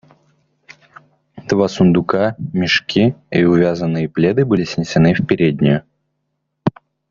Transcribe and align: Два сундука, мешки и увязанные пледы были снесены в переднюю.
Два 1.47 1.67
сундука, 1.67 2.35
мешки 2.53 3.15
и 3.29 3.43
увязанные 3.43 4.09
пледы 4.09 4.45
были 4.45 4.63
снесены 4.63 5.13
в 5.13 5.27
переднюю. 5.27 5.83